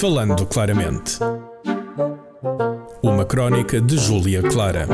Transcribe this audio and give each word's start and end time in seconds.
Falando 0.00 0.46
claramente. 0.46 1.18
Uma 3.02 3.24
crónica 3.24 3.80
de 3.80 3.96
Júlia 3.98 4.40
Clara. 4.44 4.86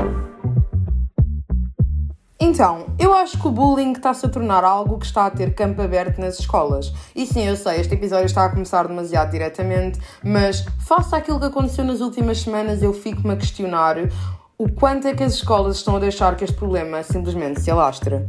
Então, 2.41 2.87
eu 2.99 3.13
acho 3.13 3.39
que 3.39 3.47
o 3.47 3.51
bullying 3.51 3.93
está-se 3.93 4.25
a 4.25 4.31
tornar 4.31 4.65
algo 4.65 4.99
que 4.99 5.05
está 5.05 5.27
a 5.27 5.31
ter 5.31 5.55
campo 5.55 5.83
aberto 5.83 6.19
nas 6.19 6.39
escolas. 6.39 6.91
E 7.15 7.27
sim, 7.27 7.47
eu 7.47 7.55
sei, 7.55 7.81
este 7.81 7.93
episódio 7.93 8.25
está 8.25 8.47
a 8.47 8.49
começar 8.49 8.89
demasiado 8.89 9.31
diretamente, 9.31 10.01
mas 10.25 10.65
face 10.87 11.15
àquilo 11.15 11.39
que 11.39 11.47
aconteceu 11.47 11.85
nas 11.85 12.01
últimas 12.01 12.41
semanas, 12.41 12.83
eu 12.83 12.95
fico-me 12.95 13.35
a 13.35 13.37
questionar 13.37 13.99
o 14.57 14.73
quanto 14.73 15.07
é 15.07 15.15
que 15.15 15.23
as 15.23 15.35
escolas 15.35 15.77
estão 15.77 15.97
a 15.97 15.99
deixar 15.99 16.35
que 16.35 16.45
este 16.45 16.57
problema 16.57 17.03
simplesmente 17.03 17.61
se 17.61 17.71
alastre. 17.71 18.25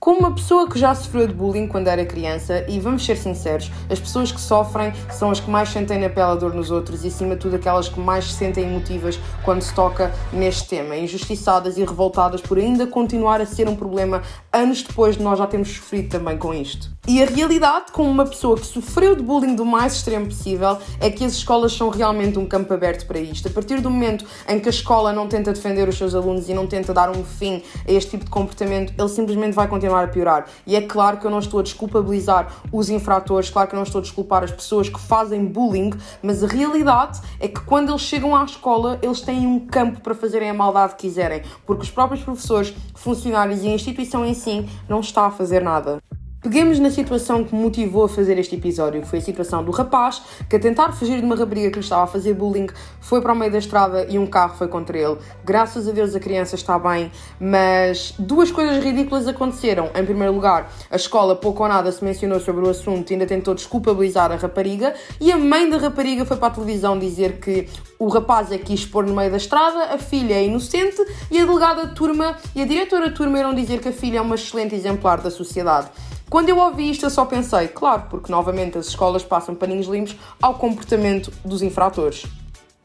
Como 0.00 0.20
uma 0.20 0.34
pessoa 0.34 0.66
que 0.66 0.78
já 0.78 0.94
sofreu 0.94 1.26
de 1.26 1.34
bullying 1.34 1.66
quando 1.66 1.88
era 1.88 2.06
criança, 2.06 2.64
e 2.66 2.80
vamos 2.80 3.04
ser 3.04 3.18
sinceros, 3.18 3.70
as 3.90 4.00
pessoas 4.00 4.32
que 4.32 4.40
sofrem 4.40 4.94
são 5.10 5.30
as 5.30 5.40
que 5.40 5.50
mais 5.50 5.68
sentem 5.68 5.98
na 5.98 6.08
pele 6.08 6.30
a 6.30 6.34
dor 6.36 6.54
nos 6.54 6.70
outros 6.70 7.04
e, 7.04 7.08
acima 7.08 7.34
de 7.34 7.42
tudo, 7.42 7.56
aquelas 7.56 7.86
que 7.86 8.00
mais 8.00 8.24
se 8.24 8.38
sentem 8.38 8.64
emotivas 8.64 9.20
quando 9.44 9.60
se 9.60 9.74
toca 9.74 10.10
neste 10.32 10.70
tema, 10.70 10.96
injustiçadas 10.96 11.76
e 11.76 11.84
revoltadas 11.84 12.40
por 12.40 12.56
ainda 12.56 12.86
continuar 12.86 13.42
a 13.42 13.46
ser 13.46 13.68
um 13.68 13.76
problema 13.76 14.22
anos 14.50 14.82
depois 14.82 15.18
de 15.18 15.22
nós 15.22 15.38
já 15.38 15.46
termos 15.46 15.68
sofrido 15.68 16.08
também 16.08 16.38
com 16.38 16.54
isto. 16.54 16.88
E 17.06 17.22
a 17.22 17.26
realidade, 17.26 17.92
como 17.92 18.08
uma 18.08 18.24
pessoa 18.24 18.56
que 18.56 18.66
sofreu 18.66 19.16
de 19.16 19.22
bullying 19.22 19.54
do 19.54 19.66
mais 19.66 19.96
extremo 19.96 20.26
possível, 20.26 20.78
é 20.98 21.10
que 21.10 21.24
as 21.24 21.32
escolas 21.32 21.72
são 21.72 21.90
realmente 21.90 22.38
um 22.38 22.46
campo 22.46 22.72
aberto 22.72 23.06
para 23.06 23.18
isto. 23.18 23.48
A 23.48 23.50
partir 23.50 23.80
do 23.80 23.90
momento 23.90 24.24
em 24.48 24.60
que 24.60 24.68
a 24.68 24.70
escola 24.70 25.12
não 25.12 25.26
tenta 25.26 25.52
defender 25.52 25.88
os 25.88 25.98
seus 25.98 26.14
alunos 26.14 26.48
e 26.48 26.54
não 26.54 26.66
tenta 26.66 26.94
dar 26.94 27.10
um 27.10 27.24
fim 27.24 27.62
a 27.86 27.92
este 27.92 28.12
tipo 28.12 28.24
de 28.24 28.30
comportamento, 28.30 28.94
ele 28.96 29.08
simplesmente 29.08 29.54
vai 29.54 29.66
continuar 29.66 29.89
continuar 29.90 30.04
a 30.04 30.08
piorar. 30.08 30.46
E 30.66 30.76
é 30.76 30.80
claro 30.80 31.18
que 31.18 31.26
eu 31.26 31.30
não 31.30 31.40
estou 31.40 31.60
a 31.60 31.62
desculpabilizar 31.62 32.52
os 32.72 32.88
infratores, 32.88 33.50
claro 33.50 33.68
que 33.68 33.74
eu 33.74 33.78
não 33.78 33.84
estou 33.84 33.98
a 33.98 34.02
desculpar 34.02 34.44
as 34.44 34.50
pessoas 34.50 34.88
que 34.88 35.00
fazem 35.00 35.44
bullying, 35.44 35.90
mas 36.22 36.42
a 36.42 36.46
realidade 36.46 37.20
é 37.38 37.48
que 37.48 37.60
quando 37.60 37.90
eles 37.90 38.02
chegam 38.02 38.34
à 38.34 38.44
escola, 38.44 38.98
eles 39.02 39.20
têm 39.20 39.46
um 39.46 39.60
campo 39.60 40.00
para 40.00 40.14
fazerem 40.14 40.50
a 40.50 40.54
maldade 40.54 40.94
que 40.94 41.02
quiserem, 41.08 41.42
porque 41.66 41.82
os 41.82 41.90
próprios 41.90 42.22
professores, 42.22 42.74
funcionários 42.94 43.62
e 43.62 43.68
a 43.68 43.72
instituição 43.72 44.24
em 44.24 44.34
si 44.34 44.66
não 44.88 45.00
está 45.00 45.26
a 45.26 45.30
fazer 45.30 45.62
nada. 45.62 46.00
Peguemos 46.42 46.78
na 46.78 46.90
situação 46.90 47.44
que 47.44 47.54
motivou 47.54 48.04
a 48.04 48.08
fazer 48.08 48.38
este 48.38 48.56
episódio, 48.56 49.02
que 49.02 49.06
foi 49.06 49.18
a 49.18 49.22
situação 49.22 49.62
do 49.62 49.70
rapaz 49.70 50.22
que, 50.48 50.56
a 50.56 50.58
tentar 50.58 50.90
fugir 50.92 51.18
de 51.18 51.26
uma 51.26 51.36
rapariga 51.36 51.68
que 51.68 51.74
lhe 51.74 51.84
estava 51.84 52.04
a 52.04 52.06
fazer 52.06 52.32
bullying, 52.32 52.66
foi 52.98 53.20
para 53.20 53.34
o 53.34 53.36
meio 53.36 53.52
da 53.52 53.58
estrada 53.58 54.06
e 54.08 54.18
um 54.18 54.26
carro 54.26 54.56
foi 54.56 54.66
contra 54.66 54.96
ele. 54.96 55.18
Graças 55.44 55.86
a 55.86 55.92
Deus 55.92 56.14
a 56.14 56.18
criança 56.18 56.54
está 56.54 56.78
bem, 56.78 57.12
mas 57.38 58.14
duas 58.18 58.50
coisas 58.50 58.82
ridículas 58.82 59.28
aconteceram. 59.28 59.90
Em 59.94 60.02
primeiro 60.02 60.32
lugar, 60.32 60.72
a 60.90 60.96
escola 60.96 61.36
pouco 61.36 61.62
ou 61.62 61.68
nada 61.68 61.92
se 61.92 62.02
mencionou 62.02 62.40
sobre 62.40 62.64
o 62.64 62.70
assunto 62.70 63.10
e 63.10 63.12
ainda 63.12 63.26
tentou 63.26 63.54
desculpabilizar 63.54 64.32
a 64.32 64.36
rapariga, 64.36 64.94
e 65.20 65.30
a 65.30 65.36
mãe 65.36 65.68
da 65.68 65.76
rapariga 65.76 66.24
foi 66.24 66.38
para 66.38 66.48
a 66.48 66.52
televisão 66.52 66.98
dizer 66.98 67.38
que 67.38 67.68
o 67.98 68.08
rapaz 68.08 68.50
é 68.50 68.56
que 68.56 68.86
pôr 68.86 69.04
no 69.04 69.14
meio 69.14 69.30
da 69.30 69.36
estrada, 69.36 69.92
a 69.92 69.98
filha 69.98 70.32
é 70.32 70.46
inocente 70.46 71.04
e 71.30 71.38
a 71.38 71.44
delegada 71.44 71.88
de 71.88 71.94
turma 71.94 72.34
e 72.56 72.62
a 72.62 72.64
diretora 72.64 73.10
de 73.10 73.14
turma 73.14 73.38
irão 73.38 73.54
dizer 73.54 73.78
que 73.78 73.90
a 73.90 73.92
filha 73.92 74.16
é 74.16 74.22
uma 74.22 74.36
excelente 74.36 74.74
exemplar 74.74 75.20
da 75.20 75.30
sociedade. 75.30 75.90
Quando 76.30 76.48
eu 76.48 76.58
ouvi 76.58 76.88
isto, 76.88 77.04
eu 77.04 77.10
só 77.10 77.24
pensei, 77.24 77.66
claro, 77.66 78.04
porque 78.08 78.30
novamente 78.30 78.78
as 78.78 78.86
escolas 78.86 79.24
passam 79.24 79.52
paninhos 79.52 79.88
limpos 79.88 80.14
ao 80.40 80.54
comportamento 80.54 81.32
dos 81.44 81.60
infratores 81.60 82.24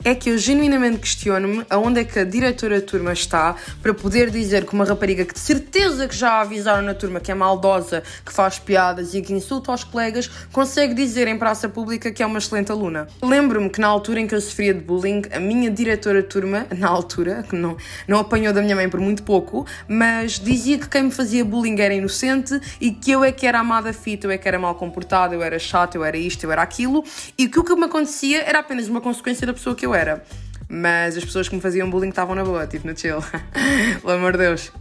é 0.06 0.14
que 0.14 0.30
eu 0.30 0.38
genuinamente 0.38 1.00
questiono-me 1.00 1.66
aonde 1.68 2.02
é 2.02 2.04
que 2.04 2.20
a 2.20 2.24
diretora 2.24 2.80
da 2.80 2.86
turma 2.86 3.12
está 3.12 3.56
para 3.82 3.92
poder 3.92 4.30
dizer 4.30 4.64
que 4.64 4.72
uma 4.72 4.86
rapariga 4.86 5.26
que 5.26 5.34
de 5.34 5.40
certeza 5.40 6.08
que 6.08 6.16
já 6.16 6.42
avisaram 6.42 6.84
na 6.84 6.94
turma 6.94 7.20
que 7.20 7.32
é 7.32 7.34
maldosa, 7.34 8.04
que 8.24 8.32
faz 8.32 8.60
piadas 8.60 9.16
e 9.16 9.22
que 9.24 9.34
insulta 9.34 9.72
aos 9.72 9.84
colegas, 9.84 10.30
consegue 10.52 10.94
dizer 10.94 11.28
em 11.28 11.40
praça 11.40 11.68
pública 11.68 12.12
que 12.12 12.22
é 12.22 12.26
uma 12.26 12.38
excelente 12.38 12.72
aluna. 12.72 13.08
Lembro-me 13.20 13.68
que 13.68 13.82
na 13.82 13.88
altura 13.88 14.20
em 14.20 14.28
que 14.28 14.36
eu 14.36 14.42
sofria 14.42 14.76
de 14.76 14.80
bullying, 14.80 15.24
a 15.34 15.40
minha 15.40 15.72
diretora 15.72 16.22
de 16.22 16.28
turma, 16.28 16.68
na 16.78 16.88
altura, 16.88 17.44
que 17.50 17.56
não, 17.56 17.76
não 18.08 18.20
apanhou 18.20 18.54
da 18.54 18.62
minha 18.62 18.76
mãe 18.76 18.88
por 18.88 19.00
muito 19.00 19.24
pouco, 19.24 19.66
mas 19.88 20.34
dizia 20.34 20.78
que 20.78 20.88
quem 20.88 21.04
me 21.04 21.12
fazia 21.12 21.44
bullying 21.44 21.82
era 21.82 21.96
inocente 21.96 22.62
e 22.80 22.92
que 22.92 23.10
eu 23.10 23.24
é 23.24 23.32
que 23.32 23.48
era 23.48 23.60
amada 23.60 23.92
fita, 23.92 24.28
eu 24.28 24.32
é 24.32 24.38
que 24.38 24.48
era 24.48 24.60
mal 24.60 24.76
comportada, 24.76 25.34
eu 25.34 25.42
era 25.42 25.58
chata, 25.58 25.98
eu 25.98 26.06
era 26.06 26.16
isto, 26.16 26.44
eu 26.44 26.52
era 26.52 26.62
aquilo, 26.62 27.04
e 27.36 27.48
que 27.48 27.60
o 27.60 27.64
que 27.64 27.74
me 27.74 27.86
acontecia 27.86 28.44
era 28.44 28.60
apenas 28.60 28.88
uma 28.88 29.02
consequência 29.02 29.48
da 29.48 29.54
pessoa 29.54 29.76
que 29.76 29.84
eu 29.84 29.95
era. 29.96 30.24
Mas 30.68 31.18
as 31.18 31.24
pessoas 31.24 31.48
que 31.48 31.56
me 31.56 31.62
faziam 31.62 31.90
bullying 31.90 32.10
estavam 32.10 32.36
na 32.36 32.44
boa, 32.44 32.66
tipo 32.68 32.88
no 32.88 32.98
chill. 32.98 33.24
Pelo 34.02 34.14
amor 34.14 34.34
de 34.34 34.40
Deus. 34.40 34.72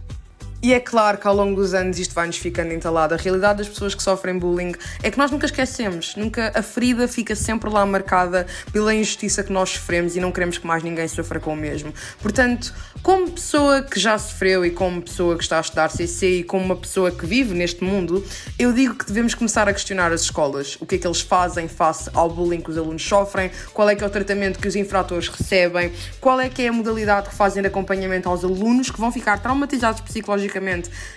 E 0.65 0.73
é 0.73 0.79
claro 0.79 1.19
que 1.19 1.27
ao 1.27 1.35
longo 1.35 1.61
dos 1.61 1.75
anos 1.75 1.99
isto 1.99 2.15
vai-nos 2.15 2.37
ficando 2.37 2.73
entalado. 2.73 3.13
A 3.13 3.17
realidade 3.17 3.59
das 3.59 3.69
pessoas 3.69 3.93
que 3.93 4.01
sofrem 4.01 4.39
bullying 4.39 4.73
é 5.03 5.11
que 5.11 5.17
nós 5.19 5.29
nunca 5.29 5.45
esquecemos, 5.45 6.15
nunca 6.15 6.51
a 6.55 6.63
ferida 6.63 7.07
fica 7.07 7.35
sempre 7.35 7.69
lá 7.69 7.85
marcada 7.85 8.47
pela 8.73 8.91
injustiça 8.91 9.43
que 9.43 9.53
nós 9.53 9.69
sofremos 9.69 10.15
e 10.15 10.19
não 10.19 10.31
queremos 10.31 10.57
que 10.57 10.65
mais 10.65 10.81
ninguém 10.81 11.07
sofra 11.07 11.39
com 11.39 11.53
o 11.53 11.55
mesmo. 11.55 11.93
Portanto, 12.19 12.73
como 13.03 13.29
pessoa 13.29 13.83
que 13.83 13.99
já 13.99 14.17
sofreu 14.17 14.65
e 14.65 14.71
como 14.71 15.03
pessoa 15.03 15.37
que 15.37 15.43
está 15.43 15.59
a 15.59 15.61
estudar 15.61 15.91
CC 15.91 16.39
e 16.39 16.43
como 16.43 16.65
uma 16.65 16.75
pessoa 16.75 17.11
que 17.11 17.27
vive 17.27 17.53
neste 17.53 17.83
mundo, 17.83 18.25
eu 18.57 18.73
digo 18.73 18.95
que 18.95 19.05
devemos 19.05 19.35
começar 19.35 19.69
a 19.69 19.71
questionar 19.71 20.11
as 20.11 20.21
escolas. 20.21 20.77
O 20.81 20.85
que 20.87 20.95
é 20.95 20.97
que 20.97 21.05
eles 21.05 21.21
fazem 21.21 21.67
face 21.67 22.09
ao 22.11 22.27
bullying 22.27 22.61
que 22.61 22.71
os 22.71 22.77
alunos 22.79 23.07
sofrem, 23.07 23.51
qual 23.71 23.87
é 23.87 23.93
que 23.95 24.03
é 24.03 24.07
o 24.07 24.09
tratamento 24.09 24.57
que 24.57 24.67
os 24.67 24.75
infratores 24.75 25.27
recebem, 25.27 25.93
qual 26.19 26.39
é 26.39 26.49
que 26.49 26.63
é 26.63 26.69
a 26.69 26.73
modalidade 26.73 27.29
que 27.29 27.35
fazem 27.35 27.61
de 27.61 27.67
acompanhamento 27.67 28.27
aos 28.27 28.43
alunos 28.43 28.89
que 28.89 28.99
vão 28.99 29.11
ficar 29.11 29.37
traumatizados 29.37 30.01
psicologicamente 30.01 30.54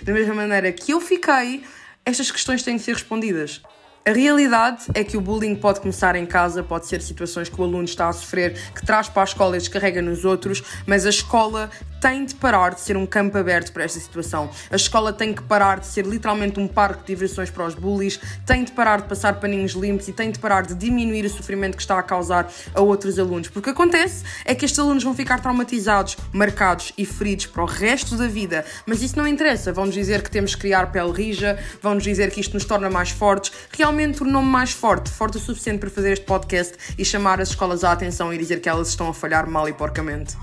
da 0.01 0.13
mesma 0.13 0.33
maneira 0.33 0.71
que 0.71 0.91
eu 0.91 1.01
fiquei, 1.01 1.63
estas 2.05 2.31
questões 2.31 2.63
têm 2.63 2.77
de 2.77 2.83
ser 2.83 2.93
respondidas. 2.93 3.61
A 4.05 4.11
realidade 4.11 4.85
é 4.95 5.03
que 5.03 5.17
o 5.17 5.21
bullying 5.21 5.55
pode 5.55 5.81
começar 5.81 6.15
em 6.15 6.25
casa, 6.25 6.63
pode 6.63 6.87
ser 6.87 7.01
situações 7.01 7.49
que 7.49 7.59
o 7.59 7.63
aluno 7.63 7.83
está 7.83 8.07
a 8.07 8.13
sofrer, 8.13 8.53
que 8.73 8.83
traz 8.85 9.09
para 9.09 9.21
a 9.21 9.25
escola 9.25 9.55
e 9.55 9.59
descarrega 9.59 10.01
nos 10.01 10.25
outros, 10.25 10.63
mas 10.87 11.05
a 11.05 11.09
escola 11.09 11.69
tem 11.99 12.25
de 12.25 12.35
parar 12.35 12.73
de 12.73 12.81
ser 12.81 12.97
um 12.97 13.05
campo 13.05 13.37
aberto 13.37 13.71
para 13.71 13.83
esta 13.83 13.99
situação. 13.99 14.49
A 14.71 14.75
escola 14.75 15.11
tem 15.11 15.33
que 15.33 15.43
parar 15.43 15.79
de 15.79 15.87
ser 15.87 16.05
literalmente 16.05 16.59
um 16.59 16.67
parque 16.67 17.01
de 17.01 17.07
diversões 17.07 17.49
para 17.49 17.65
os 17.65 17.75
bullies, 17.75 18.19
tem 18.45 18.63
de 18.63 18.71
parar 18.71 19.01
de 19.01 19.07
passar 19.07 19.39
paninhos 19.39 19.73
limpos 19.73 20.07
e 20.07 20.13
tem 20.13 20.31
de 20.31 20.39
parar 20.39 20.63
de 20.63 20.73
diminuir 20.75 21.25
o 21.25 21.29
sofrimento 21.29 21.75
que 21.75 21.81
está 21.81 21.99
a 21.99 22.03
causar 22.03 22.49
a 22.73 22.81
outros 22.81 23.19
alunos. 23.19 23.49
Porque 23.49 23.69
acontece 23.69 24.23
é 24.45 24.55
que 24.55 24.65
estes 24.65 24.79
alunos 24.79 25.03
vão 25.03 25.13
ficar 25.13 25.39
traumatizados, 25.41 26.17
marcados 26.31 26.93
e 26.97 27.05
feridos 27.05 27.45
para 27.47 27.63
o 27.63 27.65
resto 27.65 28.15
da 28.15 28.27
vida. 28.27 28.65
Mas 28.85 29.01
isso 29.01 29.17
não 29.17 29.27
interessa. 29.27 29.73
Vão-nos 29.73 29.93
dizer 29.93 30.21
que 30.21 30.31
temos 30.31 30.55
que 30.55 30.61
criar 30.61 30.91
pele 30.91 31.11
rija, 31.11 31.59
vão-nos 31.81 32.03
dizer 32.03 32.31
que 32.31 32.39
isto 32.39 32.53
nos 32.53 32.65
torna 32.65 32.89
mais 32.89 33.09
fortes. 33.09 33.51
Realmente 33.71 34.19
tornou-me 34.19 34.47
mais 34.47 34.71
forte, 34.71 35.09
forte 35.09 35.37
o 35.37 35.39
suficiente 35.39 35.79
para 35.79 35.89
fazer 35.89 36.13
este 36.13 36.25
podcast 36.25 36.75
e 36.97 37.03
chamar 37.03 37.41
as 37.41 37.49
escolas 37.49 37.83
à 37.83 37.91
atenção 37.91 38.33
e 38.33 38.37
dizer 38.37 38.59
que 38.61 38.69
elas 38.69 38.89
estão 38.89 39.09
a 39.09 39.13
falhar 39.13 39.47
mal 39.47 39.67
e 39.67 39.73
porcamente. 39.73 40.35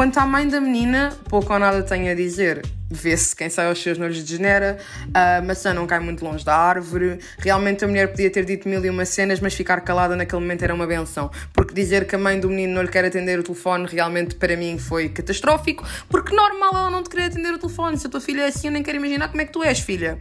Quanto 0.00 0.16
à 0.16 0.24
mãe 0.24 0.48
da 0.48 0.58
menina, 0.62 1.12
pouco 1.28 1.52
ou 1.52 1.58
nada 1.58 1.82
tenho 1.82 2.10
a 2.10 2.14
dizer. 2.14 2.62
Vê-se 2.90 3.36
quem 3.36 3.50
sai 3.50 3.66
aos 3.66 3.82
seus 3.82 3.98
noros 3.98 4.18
degenera, 4.18 4.78
a 5.12 5.42
maçã 5.42 5.74
não 5.74 5.86
cai 5.86 6.00
muito 6.00 6.24
longe 6.24 6.42
da 6.42 6.56
árvore. 6.56 7.18
Realmente 7.36 7.84
a 7.84 7.86
mulher 7.86 8.08
podia 8.08 8.30
ter 8.30 8.46
dito 8.46 8.66
mil 8.66 8.82
e 8.82 8.88
uma 8.88 9.04
cenas, 9.04 9.40
mas 9.40 9.52
ficar 9.52 9.78
calada 9.82 10.16
naquele 10.16 10.40
momento 10.40 10.62
era 10.62 10.72
uma 10.74 10.86
benção. 10.86 11.30
Porque 11.52 11.74
dizer 11.74 12.06
que 12.06 12.14
a 12.14 12.18
mãe 12.18 12.40
do 12.40 12.48
menino 12.48 12.76
não 12.76 12.82
lhe 12.82 12.88
quer 12.88 13.04
atender 13.04 13.38
o 13.38 13.42
telefone 13.42 13.86
realmente 13.90 14.36
para 14.36 14.56
mim 14.56 14.78
foi 14.78 15.10
catastrófico, 15.10 15.86
porque 16.08 16.34
normal 16.34 16.70
ela 16.74 16.90
não 16.90 17.02
te 17.02 17.10
querer 17.10 17.24
atender 17.24 17.52
o 17.52 17.58
telefone. 17.58 17.98
Se 17.98 18.06
a 18.06 18.10
tua 18.10 18.22
filha 18.22 18.44
é 18.44 18.46
assim, 18.46 18.68
eu 18.68 18.72
nem 18.72 18.82
quero 18.82 18.96
imaginar 18.96 19.28
como 19.28 19.42
é 19.42 19.44
que 19.44 19.52
tu 19.52 19.62
és, 19.62 19.80
filha. 19.80 20.18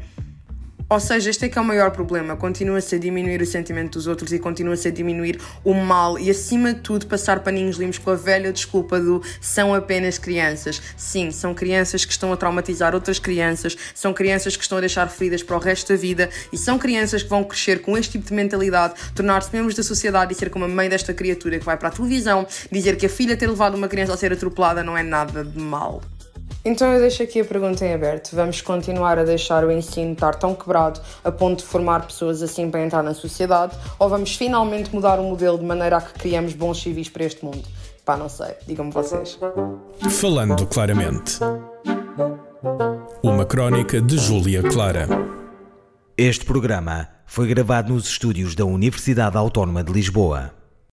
Ou 0.91 0.99
seja, 0.99 1.29
este 1.29 1.45
é 1.45 1.49
que 1.49 1.59
é 1.59 1.61
o 1.61 1.63
maior 1.63 1.91
problema. 1.91 2.35
Continua-se 2.35 2.95
a 2.95 2.97
diminuir 2.97 3.39
o 3.43 3.45
sentimento 3.45 3.93
dos 3.93 4.07
outros 4.07 4.33
e 4.33 4.39
continua-se 4.39 4.87
a 4.87 4.91
diminuir 4.91 5.39
o 5.63 5.71
mal 5.71 6.17
e, 6.17 6.31
acima 6.31 6.73
de 6.73 6.79
tudo, 6.79 7.05
passar 7.05 7.41
paninhos 7.41 7.77
limpos 7.77 7.99
com 7.99 8.09
a 8.09 8.15
velha 8.15 8.51
desculpa 8.51 8.99
do 8.99 9.21
são 9.39 9.75
apenas 9.75 10.17
crianças. 10.17 10.81
Sim, 10.97 11.29
são 11.29 11.53
crianças 11.53 12.05
que 12.05 12.11
estão 12.11 12.33
a 12.33 12.37
traumatizar 12.37 12.95
outras 12.95 13.19
crianças, 13.19 13.77
são 13.93 14.15
crianças 14.15 14.57
que 14.57 14.63
estão 14.63 14.79
a 14.79 14.81
deixar 14.81 15.07
feridas 15.09 15.43
para 15.43 15.57
o 15.57 15.59
resto 15.59 15.93
da 15.93 15.95
vida 15.95 16.27
e 16.51 16.57
são 16.57 16.79
crianças 16.79 17.21
que 17.21 17.29
vão 17.29 17.43
crescer 17.43 17.83
com 17.83 17.95
este 17.95 18.13
tipo 18.13 18.25
de 18.25 18.33
mentalidade, 18.33 18.95
tornar-se 19.13 19.55
membros 19.55 19.75
da 19.75 19.83
sociedade 19.83 20.33
e 20.33 20.35
ser 20.35 20.49
como 20.49 20.65
a 20.65 20.67
mãe 20.67 20.89
desta 20.89 21.13
criatura 21.13 21.59
que 21.59 21.65
vai 21.65 21.77
para 21.77 21.89
a 21.89 21.91
televisão 21.91 22.47
dizer 22.71 22.97
que 22.97 23.05
a 23.05 23.09
filha 23.09 23.37
ter 23.37 23.47
levado 23.47 23.75
uma 23.75 23.87
criança 23.87 24.15
a 24.15 24.17
ser 24.17 24.33
atropelada 24.33 24.83
não 24.83 24.97
é 24.97 25.03
nada 25.03 25.45
de 25.45 25.59
mal. 25.59 26.01
Então 26.63 26.91
eu 26.93 26.99
deixo 26.99 27.23
aqui 27.23 27.39
a 27.39 27.45
pergunta 27.45 27.85
em 27.85 27.93
aberto. 27.93 28.35
Vamos 28.35 28.61
continuar 28.61 29.17
a 29.17 29.23
deixar 29.23 29.63
o 29.63 29.71
ensino 29.71 30.13
estar 30.13 30.35
tão 30.35 30.53
quebrado 30.53 30.99
a 31.23 31.31
ponto 31.31 31.59
de 31.59 31.65
formar 31.65 32.05
pessoas 32.05 32.41
assim 32.41 32.69
para 32.69 32.83
entrar 32.83 33.01
na 33.01 33.13
sociedade? 33.13 33.77
Ou 33.97 34.09
vamos 34.09 34.35
finalmente 34.35 34.93
mudar 34.93 35.19
o 35.19 35.23
modelo 35.23 35.57
de 35.57 35.65
maneira 35.65 35.97
a 35.97 36.01
que 36.01 36.13
criamos 36.13 36.53
bons 36.53 36.81
civis 36.81 37.07
para 37.09 37.23
este 37.23 37.43
mundo? 37.45 37.63
Pá, 38.03 38.17
não 38.17 38.27
sei. 38.27 38.53
Digam-me 38.67 38.91
vocês. 38.91 39.39
Falando 40.09 40.65
claramente. 40.67 41.39
Uma 43.23 43.45
crónica 43.45 44.01
de 44.01 44.17
Júlia 44.17 44.61
Clara. 44.63 45.07
Este 46.17 46.43
programa 46.43 47.07
foi 47.25 47.47
gravado 47.47 47.93
nos 47.93 48.07
estúdios 48.07 48.53
da 48.55 48.65
Universidade 48.65 49.37
Autónoma 49.37 49.83
de 49.83 49.93
Lisboa. 49.93 50.58